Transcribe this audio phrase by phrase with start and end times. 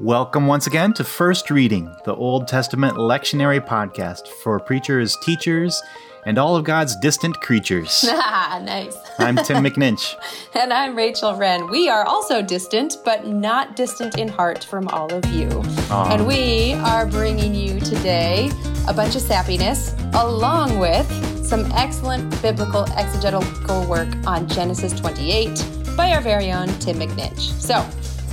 [0.00, 5.82] Welcome once again to First Reading, the Old Testament lectionary podcast for preachers, teachers,
[6.26, 8.04] and all of God's distant creatures.
[8.48, 8.94] Ah, nice.
[9.18, 10.14] I'm Tim McNinch.
[10.54, 11.70] and I'm Rachel Wren.
[11.70, 15.48] We are also distant, but not distant in heart from all of you.
[15.48, 16.10] Aww.
[16.10, 18.50] And we are bringing you today
[18.86, 21.10] a bunch of sappiness along with
[21.44, 27.50] some excellent biblical exegetical work on Genesis 28 by our very own Tim McNinch.
[27.58, 27.84] So,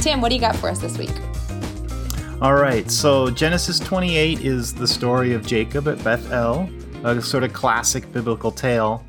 [0.02, 1.12] Tim, what do you got for us this week?
[2.44, 6.70] All right, so Genesis 28 is the story of Jacob at Bethel,
[7.06, 9.02] a sort of classic biblical tale.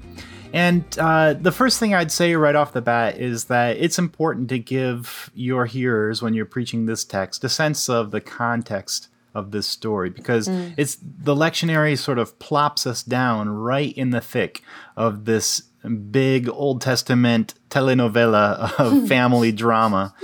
[0.53, 4.51] And uh, the first thing I'd say right off the bat is that it's important
[4.51, 9.51] to give your hearers, when you're preaching this text, a sense of the context of
[9.51, 10.73] this story because mm.
[10.77, 14.63] it's the lectionary sort of plops us down right in the thick
[14.97, 15.65] of this
[16.13, 20.15] big Old Testament telenovela of family drama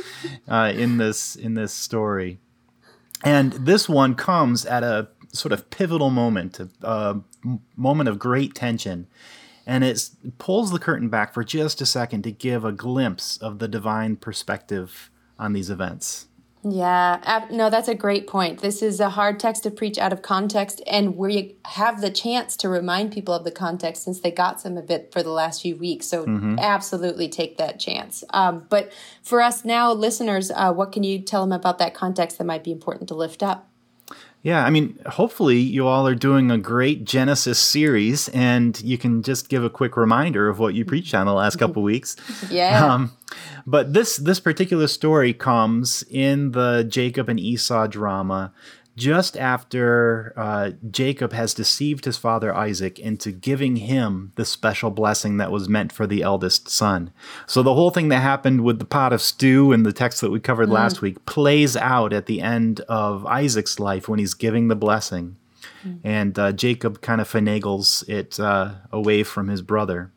[0.47, 2.38] uh, in this in this story.
[3.24, 7.20] And this one comes at a sort of pivotal moment, a,
[7.77, 9.06] moment of great tension.
[9.67, 13.59] And it pulls the curtain back for just a second to give a glimpse of
[13.59, 16.27] the divine perspective on these events.
[16.62, 18.61] Yeah, no, that's a great point.
[18.61, 22.55] This is a hard text to preach out of context, and we have the chance
[22.58, 25.62] to remind people of the context since they got some of it for the last
[25.62, 26.06] few weeks.
[26.06, 26.58] So, mm-hmm.
[26.58, 28.22] absolutely take that chance.
[28.34, 32.36] Um, but for us now, listeners, uh, what can you tell them about that context
[32.36, 33.66] that might be important to lift up?
[34.42, 39.22] Yeah, I mean, hopefully you all are doing a great Genesis series, and you can
[39.22, 42.16] just give a quick reminder of what you preached on the last couple weeks.
[42.50, 42.83] yeah.
[42.83, 43.12] Um,
[43.66, 48.53] but this this particular story comes in the Jacob and Esau drama
[49.01, 55.39] just after uh, Jacob has deceived his father Isaac into giving him the special blessing
[55.39, 57.11] that was meant for the eldest son.
[57.47, 60.31] So the whole thing that happened with the pot of stew and the text that
[60.31, 60.73] we covered mm.
[60.73, 65.37] last week plays out at the end of Isaac's life when he's giving the blessing.
[65.83, 66.01] Mm.
[66.05, 70.12] And uh, Jacob kind of finagles it uh, away from his brother.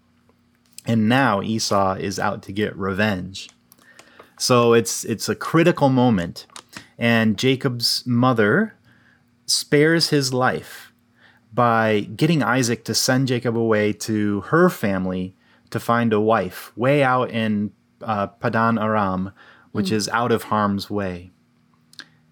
[0.85, 3.49] And now Esau is out to get revenge.
[4.37, 6.47] So it's it's a critical moment
[6.97, 8.75] and Jacob's mother
[9.45, 10.93] spares his life
[11.53, 15.35] by getting Isaac to send Jacob away to her family
[15.69, 17.71] to find a wife way out in
[18.01, 19.31] uh, Padan Aram,
[19.71, 19.93] which mm.
[19.93, 21.31] is out of harm's way.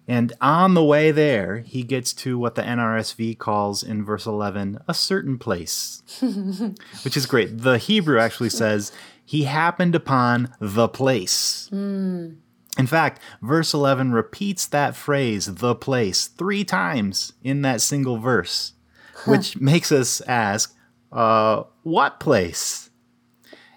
[0.08, 4.80] And on the way there, he gets to what the NRSV calls in verse 11
[4.88, 6.02] a certain place,
[7.04, 7.58] which is great.
[7.58, 8.90] The Hebrew actually says
[9.24, 11.70] he happened upon the place.
[11.72, 12.36] Mm.
[12.78, 18.72] In fact, verse 11 repeats that phrase, the place, three times in that single verse,
[19.26, 20.74] which makes us ask,
[21.10, 22.90] uh, what place?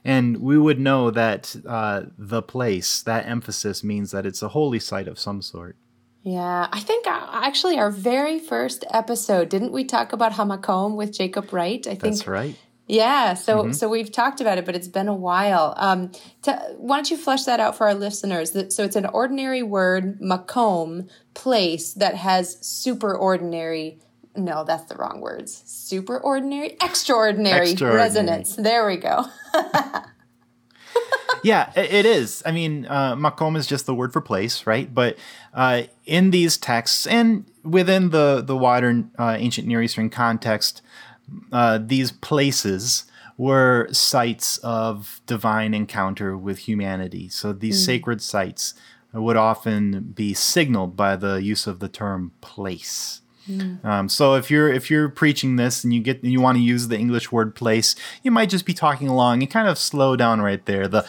[0.06, 4.80] And we would know that uh, the place, that emphasis means that it's a holy
[4.80, 5.76] site of some sort.
[6.22, 11.12] Yeah, I think uh, actually our very first episode, didn't we talk about Hamakom with
[11.12, 11.86] Jacob Wright?
[11.86, 12.56] I think That's right.
[12.88, 13.72] Yeah, so mm-hmm.
[13.72, 15.74] so we've talked about it, but it's been a while.
[15.78, 16.12] Um,
[16.44, 18.52] to, why don't you flesh that out for our listeners?
[18.76, 24.00] So it's an ordinary word, makom, place that has super ordinary.
[24.36, 25.64] No, that's the wrong words.
[25.66, 28.04] Super ordinary, extraordinary, extraordinary.
[28.04, 28.56] resonance.
[28.56, 29.26] There we go.
[31.44, 32.44] yeah, it is.
[32.46, 34.94] I mean, uh, makom is just the word for place, right?
[34.94, 35.18] But
[35.56, 40.82] uh, in these texts and within the the wider uh, ancient Near Eastern context,
[41.52, 43.06] uh, these places
[43.38, 47.30] were sites of divine encounter with humanity.
[47.30, 47.86] So these mm.
[47.86, 48.74] sacred sites
[49.14, 53.22] would often be signaled by the use of the term place.
[53.50, 53.84] Mm.
[53.86, 56.88] Um, so if you're if you're preaching this and you get you want to use
[56.88, 60.42] the English word place, you might just be talking along and kind of slow down
[60.42, 60.88] right there.
[60.88, 61.06] The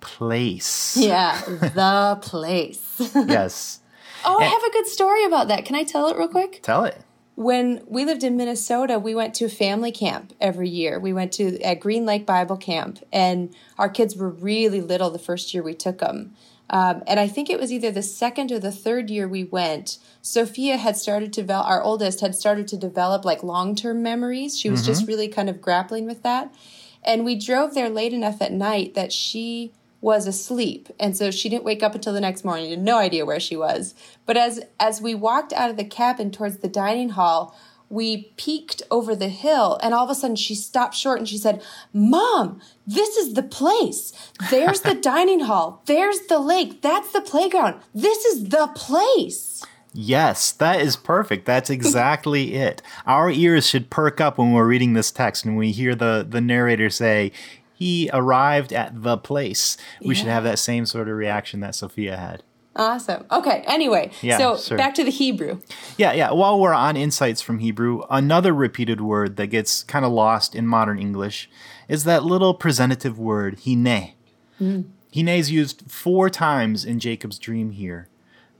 [0.00, 0.96] place.
[0.96, 3.10] Yeah, the place.
[3.14, 3.80] yes.
[4.24, 5.64] Oh, and, I have a good story about that.
[5.64, 6.60] Can I tell it real quick?
[6.62, 7.02] Tell it
[7.40, 11.00] when we lived in Minnesota, we went to a family camp every year.
[11.00, 15.18] We went to at Green Lake Bible Camp, and our kids were really little the
[15.18, 16.34] first year we took them.
[16.68, 19.96] Um, and I think it was either the second or the third year we went.
[20.20, 24.58] Sophia had started to develop, our oldest had started to develop like long term memories.
[24.58, 24.92] She was mm-hmm.
[24.92, 26.54] just really kind of grappling with that.
[27.02, 30.88] And we drove there late enough at night that she was asleep.
[30.98, 32.70] And so she didn't wake up until the next morning.
[32.70, 33.94] Had no idea where she was.
[34.26, 37.54] But as as we walked out of the cabin towards the dining hall
[37.90, 41.36] we peeked over the hill and all of a sudden she stopped short and she
[41.36, 41.60] said
[41.92, 44.12] mom this is the place.
[44.50, 45.82] There's the dining hall.
[45.86, 46.82] There's the lake.
[46.82, 47.80] That's the playground.
[47.94, 49.64] This is the place.
[49.92, 51.46] Yes, that is perfect.
[51.46, 52.80] That's exactly it.
[53.06, 56.40] Our ears should perk up when we're reading this text and we hear the, the
[56.40, 57.32] narrator say,
[57.80, 59.78] he arrived at the place.
[60.02, 60.18] We yeah.
[60.20, 62.42] should have that same sort of reaction that Sophia had.
[62.76, 63.24] Awesome.
[63.32, 63.64] Okay.
[63.66, 64.76] Anyway, Yeah, so sure.
[64.76, 65.60] back to the Hebrew.
[65.96, 66.30] Yeah, yeah.
[66.30, 70.66] While we're on insights from Hebrew, another repeated word that gets kind of lost in
[70.66, 71.48] modern English
[71.88, 74.12] is that little presentative word, hine.
[74.60, 78.08] Hine is used four times in Jacob's dream here.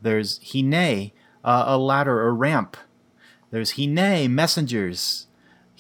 [0.01, 1.13] There's hine,
[1.45, 2.79] uh, a ladder a ramp.
[3.51, 5.27] There's hine, messengers.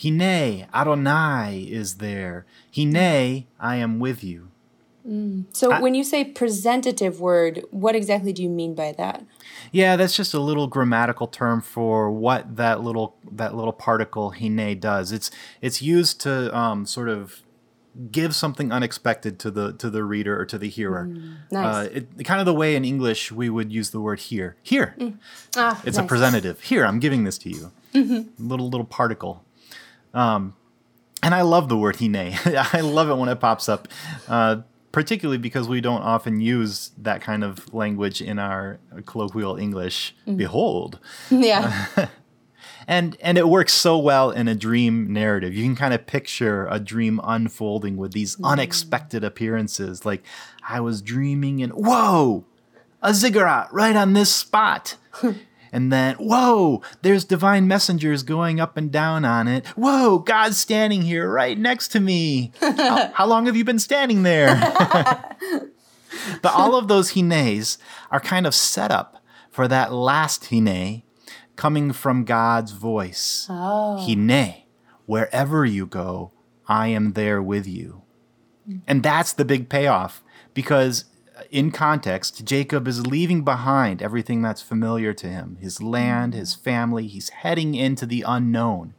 [0.02, 2.46] Hine, Adonai is there.
[2.74, 4.48] Hine, I am with you.
[5.52, 9.24] So when you say presentative word, what exactly do you mean by that?
[9.72, 14.78] Yeah, that's just a little grammatical term for what that little that little particle hine
[14.78, 15.10] does.
[15.10, 15.30] It's
[15.60, 17.40] it's used to um, sort of
[18.12, 21.06] give something unexpected to the to the reader or to the hearer.
[21.50, 21.88] nice.
[21.88, 24.56] Uh, it, kind of the way in English we would use the word here.
[24.62, 24.94] Here,
[25.56, 26.60] Ah, it's a presentative.
[26.60, 27.72] Here, I'm giving this to you.
[27.94, 28.48] Mm-hmm.
[28.48, 29.44] Little little particle.
[30.14, 30.54] Um,
[31.22, 32.16] and I love the word hine.
[32.72, 33.88] I love it when it pops up,
[34.28, 34.62] uh,
[34.92, 40.14] particularly because we don't often use that kind of language in our colloquial English.
[40.36, 40.98] Behold,
[41.30, 41.86] Yeah.
[42.88, 45.54] and and it works so well in a dream narrative.
[45.54, 50.04] You can kind of picture a dream unfolding with these unexpected appearances.
[50.06, 50.22] Like
[50.68, 52.44] I was dreaming, and whoa,
[53.02, 54.96] a ziggurat right on this spot.
[55.72, 59.66] And then, whoa, there's divine messengers going up and down on it.
[59.68, 62.52] Whoa, God's standing here right next to me.
[62.60, 64.54] how, how long have you been standing there?
[66.42, 67.78] but all of those hines
[68.10, 71.02] are kind of set up for that last hine
[71.56, 73.46] coming from God's voice.
[73.48, 73.98] Oh.
[73.98, 74.64] Hine,
[75.06, 76.32] wherever you go,
[76.66, 78.02] I am there with you.
[78.86, 80.22] And that's the big payoff
[80.54, 81.04] because
[81.50, 87.06] in context, Jacob is leaving behind everything that's familiar to him his land, his family.
[87.06, 88.94] He's heading into the unknown.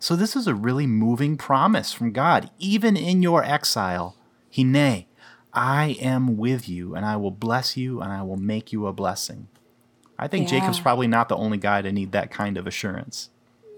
[0.00, 2.50] So, this is a really moving promise from God.
[2.58, 4.16] Even in your exile,
[4.54, 5.06] Hine,
[5.52, 8.92] I am with you, and I will bless you, and I will make you a
[8.92, 9.48] blessing.
[10.18, 10.60] I think Yeah.
[10.60, 13.30] Jacob's probably not the only guy to need that kind of assurance.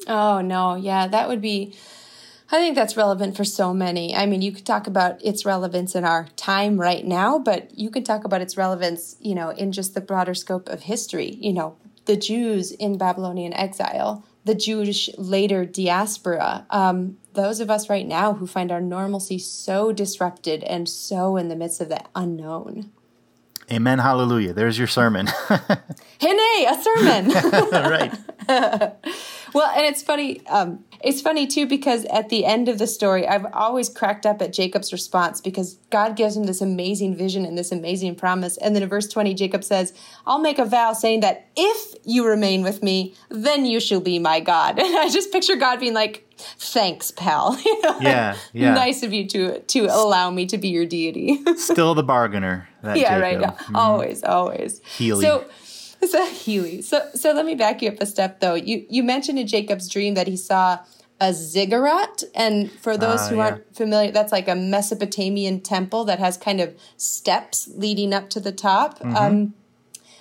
[0.06, 1.74] Oh no, yeah, that would be.
[2.52, 4.14] I think that's relevant for so many.
[4.14, 7.90] I mean, you could talk about its relevance in our time right now, but you
[7.90, 11.38] could talk about its relevance, you know, in just the broader scope of history.
[11.40, 11.76] You know,
[12.06, 18.34] the Jews in Babylonian exile, the Jewish later diaspora, um, those of us right now
[18.34, 22.90] who find our normalcy so disrupted and so in the midst of the unknown.
[23.70, 24.00] Amen.
[24.00, 24.52] Hallelujah.
[24.52, 25.26] There's your sermon.
[26.20, 27.30] Hine, a sermon.
[27.70, 28.12] right.
[29.60, 30.40] Well, and it's funny.
[30.46, 34.40] Um, it's funny too because at the end of the story, I've always cracked up
[34.40, 38.74] at Jacob's response because God gives him this amazing vision and this amazing promise, and
[38.74, 39.92] then in verse twenty, Jacob says,
[40.26, 44.18] "I'll make a vow saying that if you remain with me, then you shall be
[44.18, 46.26] my God." And I just picture God being like,
[46.58, 47.58] "Thanks, pal.
[47.64, 48.72] You know, Yeah, yeah.
[48.72, 52.66] nice of you to to allow me to be your deity." Still the bargainer.
[52.82, 53.42] That yeah, Jacob.
[53.42, 53.58] right.
[53.58, 53.74] Mhm.
[53.74, 54.80] Always, always.
[54.96, 55.22] Healy.
[55.26, 55.44] So,
[56.08, 56.82] so Healy.
[56.82, 58.54] So, so let me back you up a step, though.
[58.54, 60.78] You you mentioned in Jacob's dream that he saw
[61.20, 63.42] a ziggurat, and for those Ah, who yeah.
[63.44, 68.40] aren't familiar, that's like a Mesopotamian temple that has kind of steps leading up to
[68.40, 68.98] the top.
[69.00, 69.16] Mm-hmm.
[69.16, 69.54] Um,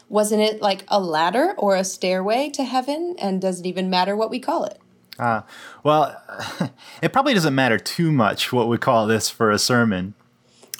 [0.10, 3.16] wasn't it like a ladder or a stairway to heaven?
[3.20, 4.80] And does it even matter what we call it?
[5.18, 5.42] Uh,
[5.84, 6.22] well,
[7.02, 10.16] it probably doesn't matter too much what we call this for a sermon,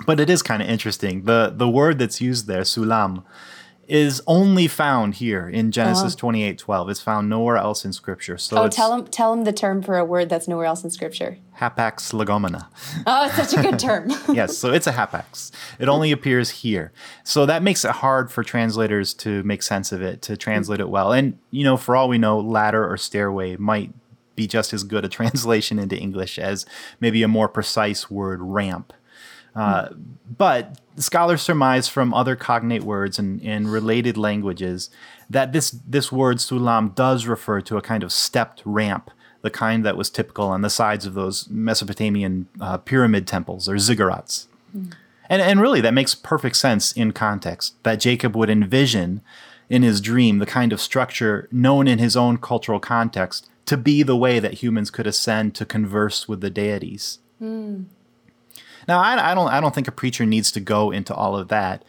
[0.06, 1.24] but it is kind of interesting.
[1.26, 3.24] The the word that's used there, sulam,
[3.90, 6.16] is only found here in Genesis uh-huh.
[6.18, 6.90] twenty eight twelve.
[6.90, 8.38] It's found nowhere else in Scripture.
[8.38, 10.92] So Oh, tell him tell him the term for a word that's nowhere else in
[10.92, 11.38] Scripture.
[11.60, 12.68] hapax legomena.
[13.06, 14.12] Oh, it's such a good term.
[14.30, 15.52] yes, so it's a hapax.
[15.80, 16.92] It only appears here.
[17.24, 20.90] So that makes it hard for translators to make sense of it, to translate it
[20.90, 21.12] well.
[21.12, 23.92] And, you know, for all we know, ladder or stairway might
[24.36, 26.66] be just as good a translation into English as
[27.00, 28.94] maybe a more precise word, ramp.
[29.60, 29.90] Uh,
[30.38, 34.90] but scholars surmise from other cognate words and, and related languages
[35.30, 39.12] that this, this word sulam does refer to a kind of stepped ramp,
[39.42, 43.76] the kind that was typical on the sides of those Mesopotamian uh, pyramid temples or
[43.76, 44.48] ziggurats.
[45.30, 49.22] And, and really, that makes perfect sense in context that Jacob would envision
[49.70, 54.04] in his dream the kind of structure known in his own cultural context to be
[54.04, 57.20] the way that humans could ascend to converse with the deities.
[58.90, 61.48] Now, I, I don't, I don't think a preacher needs to go into all of
[61.50, 61.86] that,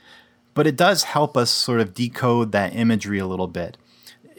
[0.53, 3.79] but it does help us sort of decode that imagery a little bit.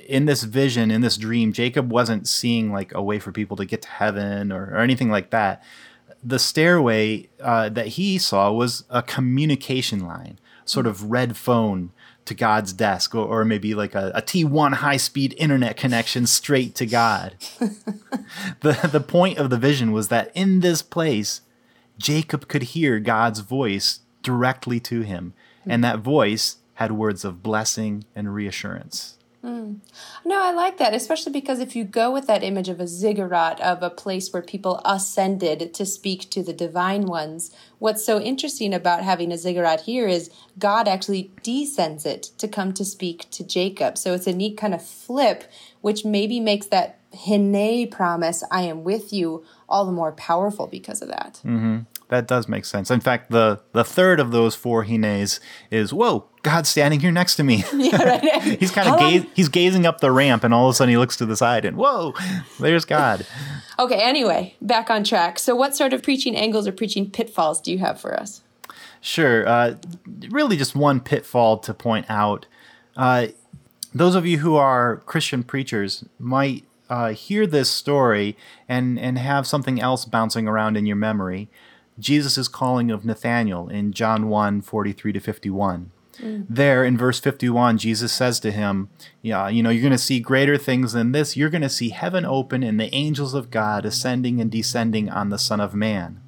[0.08, 3.66] In this vision, in this dream, Jacob wasn't seeing like a way for people to
[3.66, 5.64] get to heaven or, or anything like that.
[6.24, 11.92] The stairway uh, that he saw was a communication line, sort of red phone
[12.26, 16.76] to God's desk, or, or maybe like a, a T1 high speed internet connection straight
[16.76, 17.38] to God.
[18.62, 21.42] the, the point of the vision was that in this place,
[21.98, 25.34] Jacob could hear God's voice directly to him.
[25.66, 29.18] And that voice had words of blessing and reassurance.
[29.44, 29.80] Mm.
[30.24, 33.60] No, I like that, especially because if you go with that image of a ziggurat,
[33.60, 38.72] of a place where people ascended to speak to the divine ones, what's so interesting
[38.72, 40.30] about having a ziggurat here is
[40.60, 43.98] God actually descends it to come to speak to Jacob.
[43.98, 45.50] So it's a neat kind of flip,
[45.82, 51.02] which maybe makes that Hine promise, I am with you, all the more powerful because
[51.02, 51.42] of that.
[51.46, 51.80] Mm-hmm
[52.12, 52.92] that does make sense.
[52.92, 55.40] In fact, the the third of those four hines
[55.72, 57.64] is whoa, God's standing here next to me.
[57.74, 58.44] Yeah, right.
[58.60, 60.98] he's kind of gaze, he's gazing up the ramp, and all of a sudden he
[60.98, 62.14] looks to the side, and whoa,
[62.60, 63.26] there's God.
[63.80, 63.96] okay.
[63.96, 65.40] Anyway, back on track.
[65.40, 68.44] So, what sort of preaching angles or preaching pitfalls do you have for us?
[69.00, 69.48] Sure.
[69.48, 69.76] Uh,
[70.30, 72.46] really, just one pitfall to point out.
[72.98, 73.28] Uh,
[73.96, 78.36] those of you who are Christian preachers might uh, hear this story
[78.68, 81.50] and and have something else bouncing around in your memory.
[81.98, 85.92] Jesus' calling of Nathanael in John 1 43 to 51.
[86.20, 86.46] Mm.
[86.50, 88.90] There in verse 51, Jesus says to him,
[89.22, 91.38] Yeah, you know, you're going to see greater things than this.
[91.38, 95.30] You're going to see heaven open and the angels of God ascending and descending on
[95.30, 96.20] the Son of Man.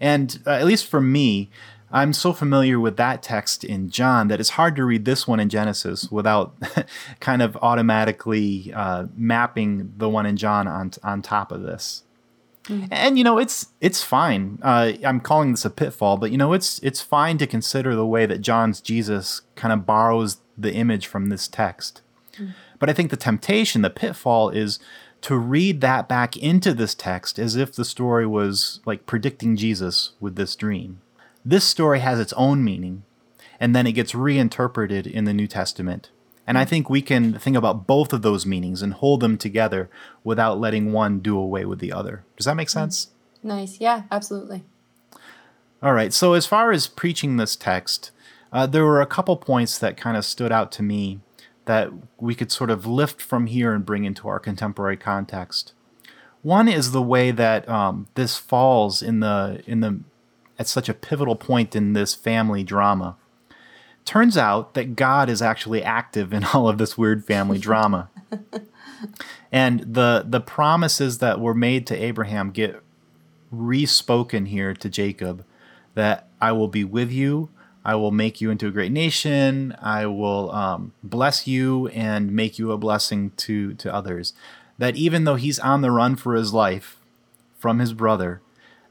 [0.00, 1.50] And uh, at least for me,
[1.92, 5.38] I'm so familiar with that text in John that it's hard to read this one
[5.38, 6.54] in Genesis without
[7.20, 12.04] kind of automatically uh, mapping the one in John on, on top of this.
[12.64, 12.88] Mm.
[12.90, 14.58] And you know, it's it's fine.
[14.62, 18.06] Uh, I'm calling this a pitfall, but you know, it's it's fine to consider the
[18.06, 22.02] way that John's Jesus kind of borrows the image from this text.
[22.38, 22.54] Mm.
[22.78, 24.78] But I think the temptation, the pitfall, is
[25.22, 30.12] to read that back into this text as if the story was like predicting Jesus
[30.20, 31.01] with this dream.
[31.44, 33.02] This story has its own meaning,
[33.58, 36.10] and then it gets reinterpreted in the New Testament
[36.46, 39.88] and I think we can think about both of those meanings and hold them together
[40.24, 42.24] without letting one do away with the other.
[42.36, 42.72] Does that make mm.
[42.72, 43.08] sense?
[43.42, 43.80] Nice.
[43.80, 44.64] Yeah, absolutely.
[45.82, 46.12] All right.
[46.12, 48.10] So, as far as preaching this text,
[48.52, 51.20] uh, there were a couple points that kind of stood out to me
[51.64, 55.74] that we could sort of lift from here and bring into our contemporary context.
[56.42, 60.00] One is the way that um, this falls in the in the
[60.62, 63.16] at such a pivotal point in this family drama.
[64.04, 68.08] Turns out that God is actually active in all of this weird family drama.
[69.50, 72.80] and the the promises that were made to Abraham get
[73.50, 75.44] respoken here to Jacob
[75.94, 77.48] that I will be with you,
[77.84, 82.56] I will make you into a great nation, I will um, bless you and make
[82.56, 84.32] you a blessing to to others.
[84.78, 87.00] That even though he's on the run for his life
[87.58, 88.40] from his brother,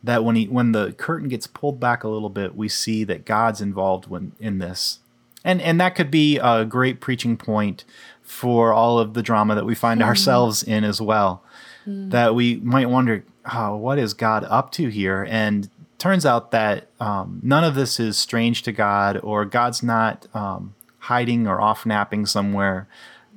[0.04, 3.26] that when he when the curtain gets pulled back a little bit, we see that
[3.26, 5.00] God's involved when in this.
[5.44, 7.84] And and that could be a great preaching point
[8.22, 10.06] for all of the drama that we find mm.
[10.06, 11.44] ourselves in as well.
[11.86, 12.12] Mm.
[12.12, 15.26] That we might wonder, oh, what is God up to here?
[15.30, 20.28] And turns out that um, none of this is strange to God, or God's not
[20.34, 22.88] um, hiding or off napping somewhere.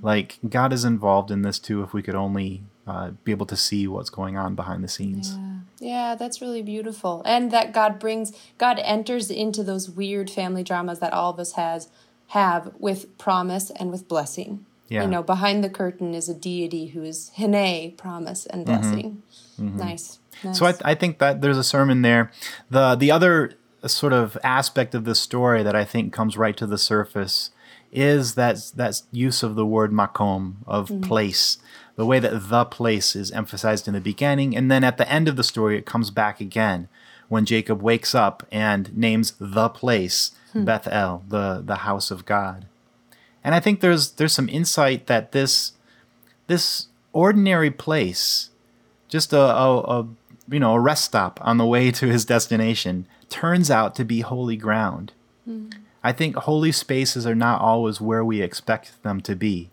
[0.02, 1.83] Like God is involved in this too.
[1.83, 5.36] If we could only uh, be able to see what's going on behind the scenes.
[5.80, 6.10] Yeah.
[6.10, 7.22] yeah, that's really beautiful.
[7.24, 11.52] And that God brings, God enters into those weird family dramas that all of us
[11.52, 11.88] has
[12.28, 14.66] have with promise and with blessing.
[14.88, 15.02] Yeah.
[15.02, 18.80] You know, behind the curtain is a deity who is Hine, promise and mm-hmm.
[18.80, 19.22] blessing.
[19.58, 19.68] Mm-hmm.
[19.68, 19.78] Mm-hmm.
[19.78, 20.58] Nice, nice.
[20.58, 22.30] So I, I think that there's a sermon there.
[22.70, 23.54] The the other
[23.86, 27.50] sort of aspect of this story that I think comes right to the surface
[27.94, 31.00] is that that use of the word makom of mm-hmm.
[31.02, 31.58] place
[31.96, 35.28] the way that the place is emphasized in the beginning, and then at the end
[35.28, 36.88] of the story, it comes back again
[37.28, 40.64] when Jacob wakes up and names the place hmm.
[40.64, 42.66] Bethel, the the house of God.
[43.42, 45.72] And I think there's there's some insight that this
[46.46, 48.50] this ordinary place,
[49.08, 50.08] just a, a, a
[50.48, 54.20] you know a rest stop on the way to his destination, turns out to be
[54.20, 55.12] holy ground.
[55.44, 55.68] Hmm.
[56.04, 59.70] I think holy spaces are not always where we expect them to be.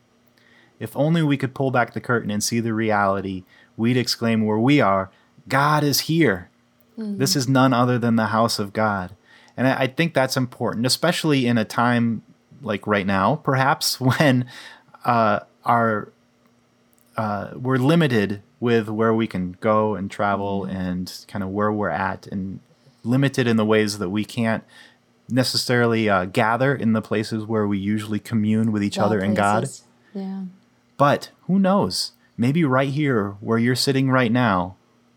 [0.79, 3.43] If only we could pull back the curtain and see the reality,
[3.75, 5.11] we'd exclaim where we are,
[5.50, 6.50] God is here.
[6.97, 7.17] Mm-hmm.
[7.17, 9.13] This is none other than the house of God.
[9.57, 12.23] And I, I think that's important, especially in a time
[12.61, 14.45] like right now, perhaps, when
[15.03, 16.13] uh, our
[17.17, 20.75] uh, we're limited with where we can go and travel mm-hmm.
[20.75, 22.61] and kind of where we're at, and
[23.03, 24.63] limited in the ways that we can't
[25.31, 29.27] necessarily uh, gather in the places where we usually commune with each other places.
[29.27, 29.69] and God.
[30.13, 30.43] Yeah.
[30.97, 32.11] But who knows?
[32.38, 34.75] Maybe right here, where you're sitting right now,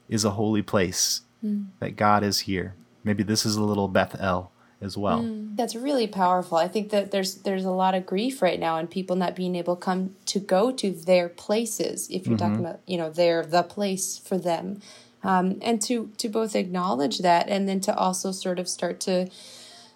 [0.08, 1.66] is a holy place mm.
[1.80, 2.74] that God is here.
[3.02, 5.22] Maybe this is a little Bethel as well.
[5.22, 6.58] Mm, that's really powerful.
[6.58, 9.56] I think that there's there's a lot of grief right now and people not being
[9.56, 12.08] able to come to go to their places.
[12.10, 12.46] If you're mm-hmm.
[12.46, 14.80] talking about, you know, they're the place for them,
[15.22, 19.28] um, and to to both acknowledge that and then to also sort of start to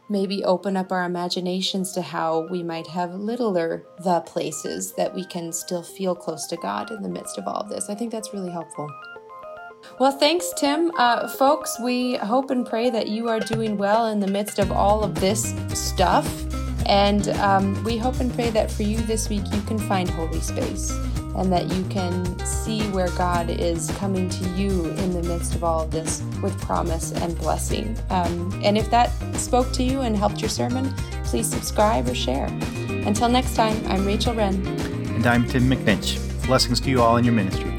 [0.09, 5.25] maybe open up our imaginations to how we might have littler the places that we
[5.25, 7.89] can still feel close to God in the midst of all of this.
[7.89, 8.89] I think that's really helpful.
[10.01, 10.91] Well, thanks, Tim.
[10.97, 14.73] Uh, folks, we hope and pray that you are doing well in the midst of
[14.73, 16.29] all of this stuff.
[16.87, 20.41] And um, we hope and pray that for you this week you can find holy
[20.41, 20.93] space
[21.39, 25.63] and that you can see where God is coming to you in the midst of
[25.63, 27.97] all of this with promise and blessing.
[28.11, 30.93] Um, and if that spoke to you and helped your sermon,
[31.25, 32.47] please subscribe or share.
[33.07, 34.67] Until next time, I'm Rachel Wren.
[34.67, 36.19] And I'm Tim McNinch.
[36.47, 37.71] Blessings to you all in your ministry.